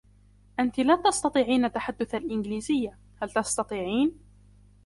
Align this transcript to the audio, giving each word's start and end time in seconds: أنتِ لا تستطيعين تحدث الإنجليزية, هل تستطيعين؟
أنتِ 0.59 0.79
لا 0.79 0.95
تستطيعين 1.01 1.71
تحدث 1.71 2.15
الإنجليزية, 2.15 2.97
هل 3.21 3.31
تستطيعين؟ 3.31 4.15